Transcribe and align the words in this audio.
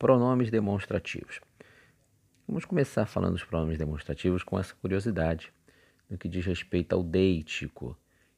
Pronomes 0.00 0.50
demonstrativos. 0.50 1.42
Vamos 2.48 2.64
começar 2.64 3.04
falando 3.04 3.34
dos 3.34 3.44
pronomes 3.44 3.76
demonstrativos 3.76 4.42
com 4.42 4.58
essa 4.58 4.74
curiosidade 4.74 5.52
no 6.08 6.16
que 6.16 6.26
diz 6.26 6.46
respeito 6.46 6.94
ao 6.94 7.02
deítico. 7.02 7.94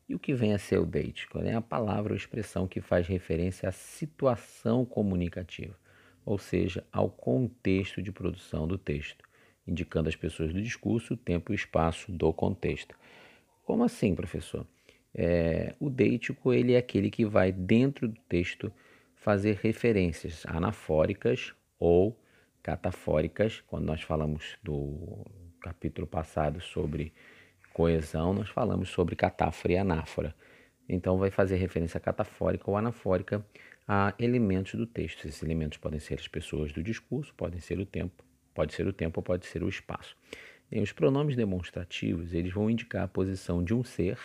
E 0.08 0.14
o 0.16 0.18
que 0.18 0.34
vem 0.34 0.54
a 0.54 0.58
ser 0.58 0.80
o 0.80 0.84
deítico? 0.84 1.38
É 1.38 1.54
a 1.54 1.60
palavra 1.60 2.14
ou 2.14 2.16
expressão 2.16 2.66
que 2.66 2.80
faz 2.80 3.06
referência 3.06 3.68
à 3.68 3.70
situação 3.70 4.84
comunicativa, 4.84 5.78
ou 6.26 6.36
seja, 6.36 6.84
ao 6.90 7.08
contexto 7.08 8.02
de 8.02 8.10
produção 8.10 8.66
do 8.66 8.76
texto, 8.76 9.24
indicando 9.64 10.08
às 10.08 10.16
pessoas 10.16 10.52
do 10.52 10.60
discurso 10.60 11.14
o 11.14 11.16
tempo 11.16 11.52
e 11.52 11.54
o 11.54 11.54
espaço 11.54 12.10
do 12.10 12.32
contexto. 12.32 12.96
Como 13.64 13.84
assim, 13.84 14.16
professor? 14.16 14.66
É, 15.14 15.76
o 15.78 15.88
deítico 15.88 16.52
ele 16.52 16.72
é 16.72 16.78
aquele 16.78 17.08
que 17.08 17.24
vai 17.24 17.52
dentro 17.52 18.08
do 18.08 18.20
texto 18.28 18.72
fazer 19.22 19.60
referências 19.62 20.44
anafóricas 20.46 21.54
ou 21.78 22.20
catafóricas. 22.60 23.62
Quando 23.68 23.84
nós 23.84 24.02
falamos 24.02 24.58
do 24.60 25.24
capítulo 25.60 26.08
passado 26.08 26.60
sobre 26.60 27.12
coesão, 27.72 28.34
nós 28.34 28.48
falamos 28.48 28.88
sobre 28.88 29.14
catáfora 29.14 29.74
e 29.74 29.76
anáfora. 29.76 30.34
Então, 30.88 31.18
vai 31.18 31.30
fazer 31.30 31.54
referência 31.54 32.00
catafórica 32.00 32.68
ou 32.68 32.76
anafórica 32.76 33.46
a 33.86 34.12
elementos 34.18 34.74
do 34.74 34.86
texto. 34.86 35.24
Esses 35.28 35.40
elementos 35.40 35.78
podem 35.78 36.00
ser 36.00 36.14
as 36.14 36.26
pessoas 36.26 36.72
do 36.72 36.82
discurso, 36.82 37.32
podem 37.34 37.60
ser 37.60 37.78
o 37.78 37.86
tempo, 37.86 38.24
pode 38.52 38.74
ser 38.74 38.88
o 38.88 38.92
tempo 38.92 39.20
ou 39.20 39.22
pode 39.22 39.46
ser 39.46 39.62
o 39.62 39.68
espaço. 39.68 40.16
E 40.70 40.80
os 40.80 40.90
pronomes 40.90 41.36
demonstrativos, 41.36 42.34
eles 42.34 42.52
vão 42.52 42.68
indicar 42.68 43.04
a 43.04 43.08
posição 43.08 43.62
de 43.62 43.72
um 43.72 43.84
ser 43.84 44.18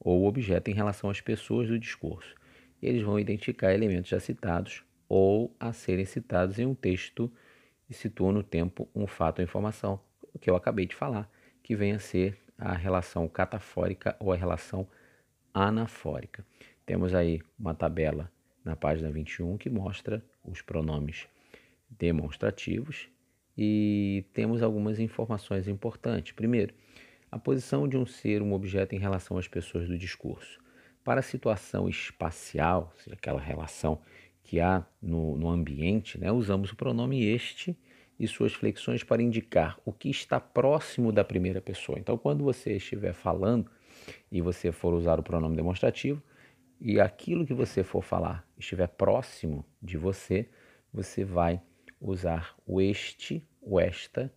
ou 0.00 0.26
objeto 0.26 0.72
em 0.72 0.74
relação 0.74 1.08
às 1.08 1.20
pessoas 1.20 1.68
do 1.68 1.78
discurso. 1.78 2.41
Eles 2.82 3.02
vão 3.02 3.18
identificar 3.18 3.72
elementos 3.72 4.10
já 4.10 4.18
citados 4.18 4.82
ou 5.08 5.54
a 5.60 5.72
serem 5.72 6.04
citados 6.04 6.58
em 6.58 6.66
um 6.66 6.74
texto 6.74 7.30
e 7.88 7.94
situam 7.94 8.32
no 8.32 8.42
tempo 8.42 8.88
um 8.94 9.06
fato 9.06 9.38
ou 9.38 9.44
informação, 9.44 10.00
o 10.34 10.38
que 10.38 10.50
eu 10.50 10.56
acabei 10.56 10.86
de 10.86 10.94
falar, 10.94 11.30
que 11.62 11.76
vem 11.76 11.92
a 11.92 11.98
ser 11.98 12.38
a 12.58 12.72
relação 12.72 13.28
catafórica 13.28 14.16
ou 14.18 14.32
a 14.32 14.36
relação 14.36 14.86
anafórica. 15.52 16.44
Temos 16.84 17.14
aí 17.14 17.40
uma 17.58 17.74
tabela 17.74 18.30
na 18.64 18.74
página 18.74 19.10
21 19.10 19.58
que 19.58 19.70
mostra 19.70 20.24
os 20.44 20.62
pronomes 20.62 21.28
demonstrativos 21.90 23.08
e 23.56 24.24
temos 24.32 24.62
algumas 24.62 24.98
informações 24.98 25.68
importantes. 25.68 26.32
Primeiro, 26.32 26.74
a 27.30 27.38
posição 27.38 27.86
de 27.86 27.96
um 27.96 28.06
ser, 28.06 28.42
um 28.42 28.52
objeto 28.52 28.94
em 28.94 28.98
relação 28.98 29.36
às 29.36 29.46
pessoas 29.46 29.88
do 29.88 29.98
discurso. 29.98 30.60
Para 31.04 31.20
a 31.20 31.22
situação 31.22 31.88
espacial, 31.88 32.92
seja, 32.98 33.14
aquela 33.14 33.40
relação 33.40 34.00
que 34.42 34.60
há 34.60 34.84
no, 35.00 35.36
no 35.36 35.48
ambiente, 35.48 36.18
né, 36.18 36.30
usamos 36.30 36.72
o 36.72 36.76
pronome 36.76 37.24
este 37.24 37.76
e 38.18 38.28
suas 38.28 38.52
flexões 38.52 39.02
para 39.02 39.22
indicar 39.22 39.80
o 39.84 39.92
que 39.92 40.08
está 40.08 40.38
próximo 40.38 41.10
da 41.10 41.24
primeira 41.24 41.60
pessoa. 41.60 41.98
Então, 41.98 42.16
quando 42.16 42.44
você 42.44 42.76
estiver 42.76 43.12
falando 43.12 43.70
e 44.30 44.40
você 44.40 44.70
for 44.70 44.94
usar 44.94 45.18
o 45.18 45.22
pronome 45.22 45.56
demonstrativo 45.56 46.22
e 46.80 47.00
aquilo 47.00 47.46
que 47.46 47.54
você 47.54 47.82
for 47.82 48.02
falar 48.02 48.46
estiver 48.58 48.88
próximo 48.88 49.64
de 49.80 49.96
você, 49.96 50.48
você 50.92 51.24
vai 51.24 51.60
usar 52.00 52.54
o 52.66 52.80
este, 52.80 53.46
o 53.60 53.80
esta 53.80 54.32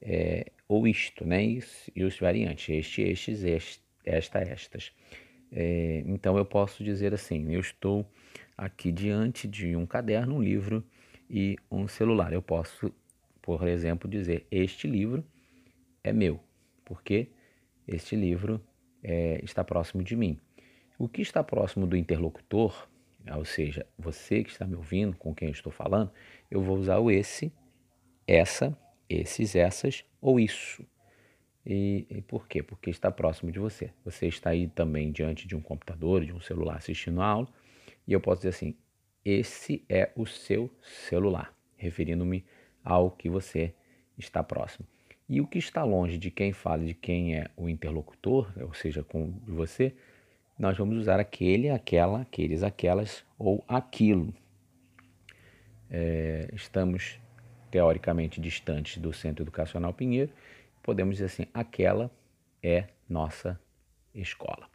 é, 0.00 0.50
ou 0.68 0.86
isto, 0.86 1.26
né? 1.26 1.44
E, 1.44 1.62
e 1.94 2.04
os 2.04 2.18
variantes, 2.18 2.68
este, 2.68 3.02
estes, 3.02 3.42
este, 3.42 3.82
esta, 4.04 4.38
estas. 4.40 4.92
É, 5.56 6.02
então 6.06 6.36
eu 6.36 6.44
posso 6.44 6.82
dizer 6.82 7.14
assim: 7.14 7.52
eu 7.52 7.60
estou 7.60 8.04
aqui 8.58 8.90
diante 8.90 9.46
de 9.46 9.76
um 9.76 9.86
caderno, 9.86 10.34
um 10.34 10.42
livro 10.42 10.84
e 11.30 11.56
um 11.70 11.86
celular. 11.86 12.32
Eu 12.32 12.42
posso 12.42 12.92
por 13.44 13.68
exemplo, 13.68 14.08
dizer: 14.08 14.46
Este 14.50 14.88
livro 14.88 15.22
é 16.02 16.14
meu, 16.14 16.40
porque 16.82 17.28
este 17.86 18.16
livro 18.16 18.58
é, 19.02 19.38
está 19.44 19.62
próximo 19.62 20.02
de 20.02 20.16
mim. 20.16 20.40
O 20.98 21.06
que 21.06 21.20
está 21.20 21.44
próximo 21.44 21.86
do 21.86 21.94
interlocutor, 21.94 22.88
ou 23.36 23.44
seja, 23.44 23.86
você 23.98 24.42
que 24.42 24.50
está 24.50 24.66
me 24.66 24.74
ouvindo, 24.74 25.14
com 25.18 25.34
quem 25.34 25.48
eu 25.48 25.52
estou 25.52 25.70
falando, 25.70 26.10
eu 26.50 26.62
vou 26.62 26.78
usar 26.78 26.98
o 26.98 27.10
esse, 27.10 27.52
essa, 28.26 28.74
esses, 29.10 29.54
essas 29.54 30.04
ou 30.22 30.40
isso. 30.40 30.82
E, 31.66 32.06
e, 32.10 32.20
por 32.20 32.46
quê? 32.46 32.62
Porque 32.62 32.90
está 32.90 33.10
próximo 33.10 33.50
de 33.50 33.58
você. 33.58 33.90
Você 34.04 34.26
está 34.26 34.50
aí 34.50 34.68
também 34.68 35.10
diante 35.10 35.48
de 35.48 35.56
um 35.56 35.60
computador, 35.60 36.24
de 36.24 36.32
um 36.32 36.40
celular 36.40 36.76
assistindo 36.76 37.22
a 37.22 37.26
aula, 37.26 37.48
e 38.06 38.12
eu 38.12 38.20
posso 38.20 38.40
dizer 38.40 38.50
assim: 38.50 38.74
esse 39.24 39.82
é 39.88 40.10
o 40.14 40.26
seu 40.26 40.70
celular, 40.82 41.56
referindo-me 41.76 42.44
ao 42.84 43.10
que 43.10 43.30
você 43.30 43.72
está 44.18 44.42
próximo. 44.42 44.86
E 45.26 45.40
o 45.40 45.46
que 45.46 45.58
está 45.58 45.82
longe 45.82 46.18
de 46.18 46.30
quem 46.30 46.52
fala, 46.52 46.84
de 46.84 46.92
quem 46.92 47.34
é 47.36 47.48
o 47.56 47.66
interlocutor, 47.66 48.52
ou 48.60 48.74
seja, 48.74 49.02
com 49.02 49.32
você, 49.46 49.94
nós 50.58 50.76
vamos 50.76 50.98
usar 50.98 51.18
aquele, 51.18 51.70
aquela, 51.70 52.20
aqueles, 52.20 52.62
aquelas 52.62 53.24
ou 53.38 53.64
aquilo. 53.66 54.34
É, 55.90 56.50
estamos 56.52 57.18
teoricamente 57.70 58.40
distantes 58.40 58.98
do 58.98 59.12
Centro 59.12 59.42
Educacional 59.42 59.94
Pinheiro, 59.94 60.30
podemos 60.84 61.16
dizer 61.16 61.26
assim: 61.26 61.46
aquela 61.52 62.10
é 62.62 62.86
nossa 63.08 63.58
escola. 64.14 64.68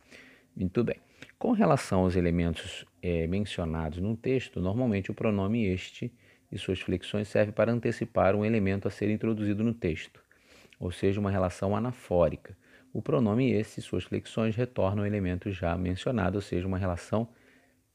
Muito 0.55 0.83
bem. 0.83 0.97
Com 1.37 1.51
relação 1.51 2.01
aos 2.01 2.15
elementos 2.15 2.85
é, 3.01 3.25
mencionados 3.27 3.99
no 3.99 4.17
texto, 4.17 4.59
normalmente 4.59 5.11
o 5.11 5.13
pronome 5.13 5.65
este 5.65 6.11
e 6.51 6.57
suas 6.57 6.81
flexões 6.81 7.27
serve 7.27 7.51
para 7.51 7.71
antecipar 7.71 8.35
um 8.35 8.43
elemento 8.43 8.87
a 8.87 8.91
ser 8.91 9.09
introduzido 9.09 9.63
no 9.63 9.73
texto, 9.73 10.21
ou 10.79 10.91
seja, 10.91 11.19
uma 11.19 11.31
relação 11.31 11.75
anafórica. 11.75 12.57
O 12.91 13.01
pronome 13.01 13.51
esse 13.51 13.79
e 13.79 13.83
suas 13.83 14.03
flexões 14.03 14.55
retornam 14.55 15.03
o 15.03 15.07
elemento 15.07 15.51
já 15.51 15.77
mencionado, 15.77 16.37
ou 16.37 16.41
seja, 16.41 16.67
uma 16.67 16.77
relação 16.77 17.29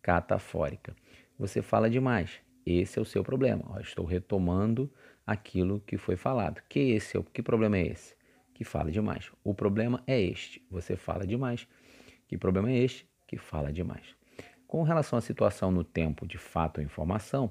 catafórica. 0.00 0.94
Você 1.38 1.60
fala 1.60 1.91
demais. 1.91 2.41
Esse 2.64 2.98
é 2.98 3.02
o 3.02 3.04
seu 3.04 3.25
problema. 3.25 3.64
Ó, 3.69 3.81
estou 3.81 4.04
retomando 4.04 4.91
aquilo 5.27 5.81
que 5.81 5.97
foi 5.97 6.17
falado. 6.17 6.62
Que 6.69 6.93
esse 6.93 7.17
é 7.17 7.21
o 7.21 7.25
que 7.25 7.43
problema 7.43 7.79
é 7.79 7.87
esse? 7.87 8.15
Que 8.53 8.65
fala 8.65 8.91
demais. 8.91 9.31
O 9.43 9.55
problema 9.55 10.03
é 10.07 10.21
este. 10.21 10.62
Você 10.71 10.97
fala 10.97 11.27
demais. 11.27 11.67
Que 12.29 12.39
problema 12.39 12.71
é 12.71 12.79
este? 12.79 13.07
Que 13.27 13.37
fala 13.37 13.73
demais. 13.73 14.15
Com 14.67 14.83
relação 14.83 15.19
à 15.19 15.23
situação 15.23 15.71
no 15.71 15.85
tempo 15.85 16.27
de 16.27 16.39
fato 16.39 16.79
ou 16.79 16.85
informação, 16.85 17.51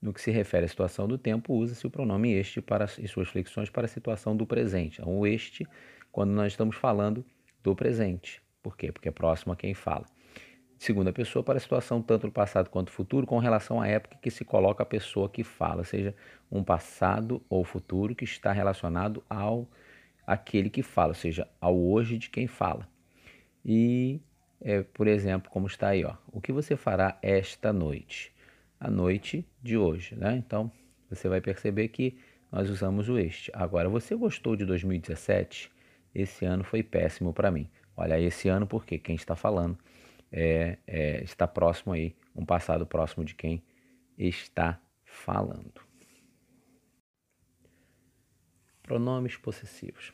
no 0.00 0.12
que 0.12 0.20
se 0.20 0.30
refere 0.30 0.64
à 0.64 0.68
situação 0.68 1.06
do 1.06 1.16
tempo, 1.16 1.54
usa-se 1.54 1.86
o 1.86 1.90
pronome 1.90 2.32
este 2.32 2.60
para, 2.60 2.86
e 2.98 3.06
suas 3.06 3.28
flexões 3.28 3.70
para 3.70 3.84
a 3.84 3.88
situação 3.88 4.36
do 4.36 4.44
presente. 4.44 5.00
Então, 5.00 5.16
o 5.16 5.26
este, 5.26 5.66
quando 6.10 6.30
nós 6.30 6.52
estamos 6.52 6.76
falando 6.76 7.24
do 7.62 7.74
presente. 7.76 8.42
Por 8.62 8.76
quê? 8.76 8.90
Porque 8.90 9.08
é 9.08 9.12
próximo 9.12 9.52
a 9.52 9.56
quem 9.56 9.74
fala. 9.74 10.06
Segunda 10.82 11.12
pessoa 11.12 11.44
para 11.44 11.58
a 11.58 11.60
situação 11.60 12.02
tanto 12.02 12.26
do 12.26 12.32
passado 12.32 12.68
quanto 12.68 12.86
do 12.86 12.92
futuro, 12.92 13.24
com 13.24 13.38
relação 13.38 13.80
à 13.80 13.86
época 13.86 14.18
que 14.20 14.32
se 14.32 14.44
coloca 14.44 14.82
a 14.82 14.86
pessoa 14.86 15.28
que 15.28 15.44
fala, 15.44 15.84
seja 15.84 16.12
um 16.50 16.64
passado 16.64 17.40
ou 17.48 17.62
futuro 17.62 18.16
que 18.16 18.24
está 18.24 18.50
relacionado 18.50 19.22
ao 19.30 19.68
aquele 20.26 20.68
que 20.68 20.82
fala, 20.82 21.10
ou 21.10 21.14
seja, 21.14 21.46
ao 21.60 21.78
hoje 21.78 22.18
de 22.18 22.28
quem 22.28 22.48
fala. 22.48 22.88
E, 23.64 24.20
é, 24.60 24.82
por 24.82 25.06
exemplo, 25.06 25.48
como 25.52 25.68
está 25.68 25.90
aí, 25.90 26.04
ó, 26.04 26.14
o 26.32 26.40
que 26.40 26.50
você 26.50 26.74
fará 26.74 27.16
esta 27.22 27.72
noite? 27.72 28.32
a 28.82 28.90
noite 28.90 29.46
de 29.62 29.78
hoje, 29.78 30.16
né? 30.16 30.34
Então, 30.36 30.68
você 31.08 31.28
vai 31.28 31.40
perceber 31.40 31.86
que 31.86 32.18
nós 32.50 32.68
usamos 32.68 33.08
o 33.08 33.16
este. 33.16 33.48
Agora, 33.54 33.88
você 33.88 34.16
gostou 34.16 34.56
de 34.56 34.64
2017? 34.64 35.70
Esse 36.12 36.44
ano 36.44 36.64
foi 36.64 36.82
péssimo 36.82 37.32
para 37.32 37.48
mim. 37.48 37.70
Olha, 37.96 38.18
esse 38.18 38.48
ano 38.48 38.66
porque 38.66 38.98
quem 38.98 39.14
está 39.14 39.36
falando 39.36 39.78
é, 40.32 40.78
é, 40.86 41.22
está 41.22 41.46
próximo 41.46 41.92
aí, 41.92 42.16
um 42.34 42.44
passado 42.44 42.86
próximo 42.86 43.24
de 43.24 43.34
quem 43.34 43.62
está 44.16 44.80
falando. 45.04 45.82
Pronomes 48.82 49.36
possessivos. 49.36 50.12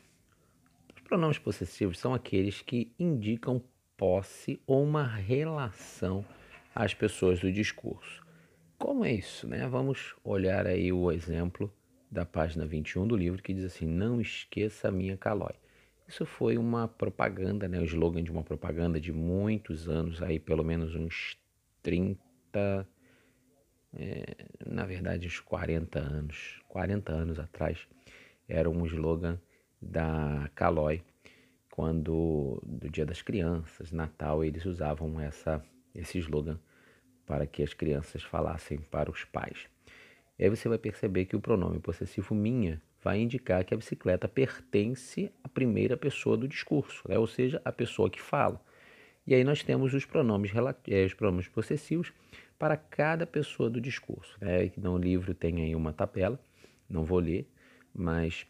Os 0.95 1.01
pronomes 1.01 1.39
possessivos 1.39 1.97
são 1.97 2.13
aqueles 2.13 2.61
que 2.61 2.93
indicam 2.99 3.63
posse 3.97 4.61
ou 4.67 4.83
uma 4.83 5.03
relação 5.03 6.25
às 6.75 6.93
pessoas 6.93 7.39
do 7.39 7.51
discurso. 7.51 8.25
Como 8.77 9.03
é 9.03 9.11
isso? 9.11 9.47
Né? 9.47 9.67
Vamos 9.67 10.15
olhar 10.23 10.67
aí 10.67 10.91
o 10.91 11.11
exemplo 11.11 11.73
da 12.09 12.25
página 12.25 12.65
21 12.65 13.07
do 13.07 13.15
livro 13.15 13.41
que 13.41 13.53
diz 13.53 13.65
assim: 13.65 13.85
Não 13.85 14.21
esqueça 14.21 14.87
a 14.87 14.91
minha 14.91 15.17
calói. 15.17 15.55
Isso 16.09 16.25
foi 16.25 16.57
uma 16.57 16.87
propaganda, 16.87 17.67
né? 17.67 17.79
o 17.79 17.83
slogan 17.83 18.23
de 18.23 18.31
uma 18.31 18.41
propaganda 18.41 18.99
de 18.99 19.11
muitos 19.13 19.87
anos, 19.87 20.23
aí 20.23 20.39
pelo 20.39 20.63
menos 20.63 20.95
uns 20.95 21.37
30, 21.83 22.19
é, 23.93 24.35
na 24.65 24.87
verdade 24.87 25.27
uns 25.27 25.39
40 25.39 25.99
anos, 25.99 26.59
40 26.67 27.11
anos 27.11 27.37
atrás, 27.37 27.87
era 28.47 28.67
um 28.67 28.87
slogan 28.87 29.39
da 29.79 30.49
Calói, 30.55 31.03
quando 31.69 32.59
do 32.65 32.89
Dia 32.89 33.05
das 33.05 33.21
Crianças, 33.21 33.91
Natal, 33.91 34.43
eles 34.43 34.65
usavam 34.65 35.21
essa, 35.21 35.63
esse 35.93 36.17
slogan 36.17 36.59
para 37.23 37.45
que 37.45 37.61
as 37.61 37.75
crianças 37.75 38.23
falassem 38.23 38.79
para 38.79 39.11
os 39.11 39.25
pais. 39.25 39.67
E 40.39 40.43
aí 40.43 40.49
você 40.49 40.67
vai 40.67 40.79
perceber 40.79 41.25
que 41.25 41.35
o 41.35 41.39
pronome 41.39 41.77
possessivo 41.77 42.33
minha 42.33 42.81
vai 43.03 43.19
indicar 43.19 43.63
que 43.63 43.73
a 43.73 43.77
bicicleta 43.77 44.27
pertence 44.27 45.31
à 45.43 45.49
primeira 45.49 45.95
pessoa 45.95 46.35
do 46.35 46.47
discurso, 46.47 47.03
né? 47.07 47.17
ou 47.17 47.27
seja, 47.27 47.61
a 47.63 47.71
pessoa 47.71 48.09
que 48.09 48.21
fala. 48.21 48.61
E 49.25 49.33
aí 49.33 49.43
nós 49.43 49.63
temos 49.63 49.93
os 49.93 50.05
pronomes, 50.05 50.51
eh, 50.87 51.05
os 51.05 51.13
pronomes 51.13 51.47
possessivos 51.47 52.11
para 52.57 52.75
cada 52.75 53.25
pessoa 53.25 53.69
do 53.69 53.79
discurso. 53.79 54.37
Né? 54.41 54.71
No 54.75 54.97
livro 54.97 55.33
tem 55.33 55.61
aí 55.61 55.75
uma 55.75 55.93
tabela, 55.93 56.39
não 56.89 57.03
vou 57.03 57.19
ler, 57.19 57.47
mas 57.93 58.45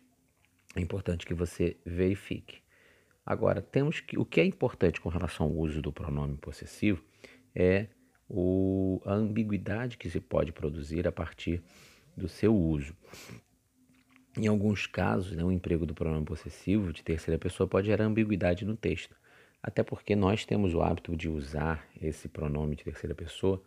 é 0.75 0.81
importante 0.81 1.25
que 1.25 1.34
você 1.34 1.78
verifique. 1.86 2.62
Agora, 3.25 3.62
temos 3.62 4.00
que 4.00 4.18
o 4.18 4.25
que 4.25 4.42
é 4.42 4.45
importante 4.45 5.00
com 5.00 5.10
relação 5.10 5.45
ao 5.45 5.52
uso 5.52 5.81
do 5.81 5.92
pronome 5.92 6.38
possessivo 6.38 7.04
é 7.54 7.88
o, 8.28 9.02
a 9.06 9.13
ambiguidade 9.13 9.98
que 9.98 10.10
se 10.10 10.19
pode 10.19 10.52
produzir 10.52 11.07
a 11.07 11.12
partir 11.12 11.62
do 12.16 12.28
seu 12.28 12.56
uso. 12.56 12.95
Em 14.42 14.48
alguns 14.48 14.88
casos, 14.88 15.34
né, 15.34 15.44
o 15.44 15.52
emprego 15.52 15.86
do 15.86 15.94
pronome 15.94 16.24
possessivo 16.24 16.94
de 16.94 17.04
terceira 17.04 17.38
pessoa 17.38 17.68
pode 17.68 17.88
gerar 17.88 18.06
ambiguidade 18.06 18.64
no 18.64 18.74
texto, 18.74 19.14
até 19.62 19.84
porque 19.84 20.16
nós 20.16 20.46
temos 20.46 20.74
o 20.74 20.82
hábito 20.82 21.14
de 21.14 21.28
usar 21.28 21.86
esse 22.02 22.30
pronome 22.30 22.78
de 22.78 22.86
terceira 22.86 23.14
pessoa 23.14 23.62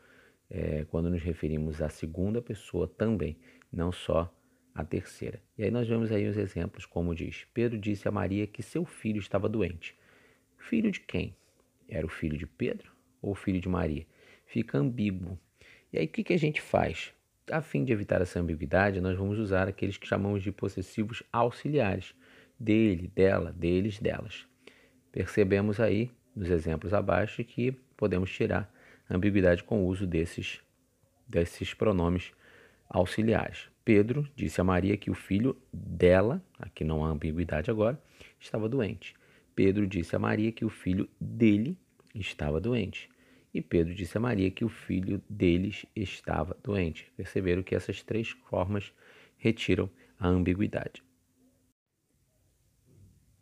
é, 0.48 0.86
quando 0.86 1.10
nos 1.10 1.22
referimos 1.22 1.82
à 1.82 1.90
segunda 1.90 2.40
pessoa 2.40 2.88
também, 2.88 3.36
não 3.70 3.92
só 3.92 4.34
à 4.74 4.82
terceira. 4.82 5.42
E 5.58 5.64
aí 5.64 5.70
nós 5.70 5.86
vemos 5.86 6.10
aí 6.10 6.26
os 6.26 6.38
exemplos, 6.38 6.86
como 6.86 7.14
diz: 7.14 7.46
Pedro 7.52 7.78
disse 7.78 8.08
a 8.08 8.10
Maria 8.10 8.46
que 8.46 8.62
seu 8.62 8.86
filho 8.86 9.20
estava 9.20 9.50
doente. 9.50 9.94
Filho 10.56 10.90
de 10.90 11.00
quem? 11.00 11.36
Era 11.86 12.06
o 12.06 12.08
filho 12.08 12.38
de 12.38 12.46
Pedro 12.46 12.90
ou 13.20 13.32
o 13.32 13.34
filho 13.34 13.60
de 13.60 13.68
Maria? 13.68 14.06
Fica 14.46 14.78
ambíguo. 14.78 15.38
E 15.92 15.98
aí 15.98 16.06
o 16.06 16.08
que, 16.08 16.24
que 16.24 16.32
a 16.32 16.38
gente 16.38 16.62
faz? 16.62 17.12
A 17.50 17.60
fim 17.60 17.84
de 17.84 17.92
evitar 17.92 18.20
essa 18.22 18.38
ambiguidade, 18.38 19.00
nós 19.00 19.18
vamos 19.18 19.38
usar 19.38 19.66
aqueles 19.66 19.96
que 19.96 20.06
chamamos 20.06 20.42
de 20.42 20.52
possessivos 20.52 21.22
auxiliares: 21.32 22.14
dele, 22.58 23.10
dela, 23.14 23.52
deles, 23.52 23.98
delas. 23.98 24.46
Percebemos 25.10 25.80
aí, 25.80 26.10
nos 26.34 26.48
exemplos 26.48 26.94
abaixo, 26.94 27.44
que 27.44 27.72
podemos 27.96 28.30
tirar 28.30 28.72
ambiguidade 29.10 29.64
com 29.64 29.82
o 29.82 29.86
uso 29.86 30.06
desses, 30.06 30.60
desses 31.26 31.74
pronomes 31.74 32.32
auxiliares. 32.88 33.68
Pedro 33.84 34.28
disse 34.36 34.60
a 34.60 34.64
Maria 34.64 34.96
que 34.96 35.10
o 35.10 35.14
filho 35.14 35.56
dela, 35.72 36.40
aqui 36.58 36.84
não 36.84 37.04
há 37.04 37.08
ambiguidade 37.08 37.70
agora, 37.70 38.00
estava 38.38 38.68
doente. 38.68 39.14
Pedro 39.54 39.86
disse 39.86 40.14
a 40.14 40.18
Maria 40.18 40.52
que 40.52 40.64
o 40.64 40.68
filho 40.68 41.08
dele 41.20 41.76
estava 42.14 42.60
doente. 42.60 43.10
E 43.52 43.60
Pedro 43.60 43.94
disse 43.94 44.16
a 44.16 44.20
Maria 44.20 44.50
que 44.50 44.64
o 44.64 44.68
filho 44.68 45.22
deles 45.28 45.84
estava 45.94 46.56
doente. 46.62 47.12
Perceberam 47.16 47.62
que 47.62 47.74
essas 47.74 48.02
três 48.02 48.30
formas 48.48 48.92
retiram 49.36 49.90
a 50.18 50.26
ambiguidade. 50.28 51.02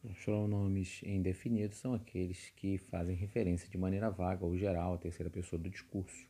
Os 0.03 0.19
pronomes 0.25 1.03
indefinidos 1.03 1.77
são 1.77 1.93
aqueles 1.93 2.51
que 2.57 2.79
fazem 2.79 3.15
referência 3.15 3.69
de 3.69 3.77
maneira 3.77 4.11
vaga 4.11 4.45
ou 4.45 4.57
geral 4.57 4.95
à 4.95 4.99
terceira 4.99 5.31
pessoa 5.31 5.61
do 5.61 5.69
discurso. 5.69 6.27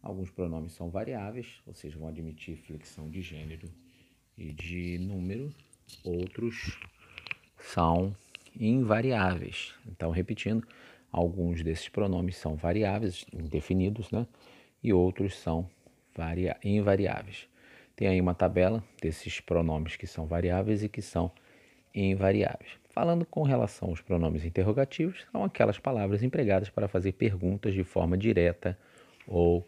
Alguns 0.00 0.30
pronomes 0.30 0.72
são 0.72 0.88
variáveis, 0.88 1.60
ou 1.66 1.74
seja, 1.74 1.98
vão 1.98 2.08
admitir 2.08 2.56
flexão 2.56 3.10
de 3.10 3.20
gênero 3.20 3.68
e 4.38 4.52
de 4.52 4.98
número. 4.98 5.52
Outros 6.04 6.78
são 7.58 8.16
invariáveis. 8.58 9.74
Então, 9.86 10.10
repetindo, 10.10 10.66
Alguns 11.12 11.62
desses 11.62 11.88
pronomes 11.90 12.36
são 12.36 12.56
variáveis, 12.56 13.26
indefinidos, 13.32 14.10
né? 14.10 14.26
E 14.82 14.92
outros 14.94 15.36
são 15.38 15.68
invariáveis. 16.64 17.46
Tem 17.94 18.08
aí 18.08 18.20
uma 18.20 18.34
tabela 18.34 18.82
desses 19.00 19.38
pronomes 19.38 19.94
que 19.94 20.06
são 20.06 20.26
variáveis 20.26 20.82
e 20.82 20.88
que 20.88 21.02
são 21.02 21.30
invariáveis. 21.94 22.72
Falando 22.88 23.24
com 23.26 23.42
relação 23.42 23.90
aos 23.90 24.00
pronomes 24.00 24.44
interrogativos, 24.44 25.26
são 25.30 25.44
aquelas 25.44 25.78
palavras 25.78 26.22
empregadas 26.22 26.70
para 26.70 26.88
fazer 26.88 27.12
perguntas 27.12 27.74
de 27.74 27.84
forma 27.84 28.16
direta 28.16 28.78
ou 29.26 29.66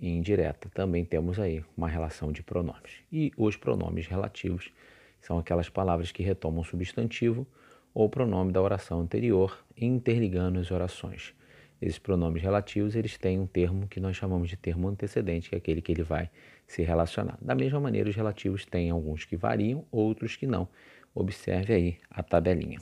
indireta. 0.00 0.68
Também 0.70 1.04
temos 1.04 1.38
aí 1.38 1.62
uma 1.76 1.88
relação 1.88 2.32
de 2.32 2.42
pronomes. 2.42 3.02
E 3.12 3.32
os 3.36 3.56
pronomes 3.56 4.06
relativos 4.06 4.72
são 5.20 5.38
aquelas 5.38 5.68
palavras 5.68 6.10
que 6.10 6.22
retomam 6.22 6.64
substantivo 6.64 7.46
ou 7.96 8.10
pronome 8.10 8.52
da 8.52 8.60
oração 8.60 9.00
anterior, 9.00 9.64
interligando 9.74 10.58
as 10.58 10.70
orações. 10.70 11.32
Esses 11.80 11.98
pronomes 11.98 12.42
relativos, 12.42 12.94
eles 12.94 13.16
têm 13.16 13.40
um 13.40 13.46
termo 13.46 13.88
que 13.88 13.98
nós 13.98 14.14
chamamos 14.14 14.50
de 14.50 14.56
termo 14.56 14.86
antecedente, 14.86 15.48
que 15.48 15.54
é 15.54 15.58
aquele 15.58 15.80
que 15.80 15.92
ele 15.92 16.02
vai 16.02 16.28
se 16.66 16.82
relacionar. 16.82 17.38
Da 17.40 17.54
mesma 17.54 17.80
maneira, 17.80 18.10
os 18.10 18.14
relativos 18.14 18.66
têm 18.66 18.90
alguns 18.90 19.24
que 19.24 19.34
variam, 19.34 19.82
outros 19.90 20.36
que 20.36 20.46
não. 20.46 20.68
Observe 21.14 21.72
aí 21.72 21.96
a 22.10 22.22
tabelinha. 22.22 22.78